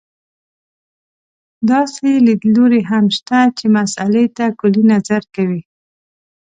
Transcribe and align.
داسې 1.69 2.07
لیدلوري 2.25 2.81
هم 2.89 3.05
شته 3.17 3.39
چې 3.57 3.65
مسألې 3.77 4.25
ته 4.37 4.45
کُلي 4.59 4.83
نظر 4.93 5.21
کوي. 5.35 5.61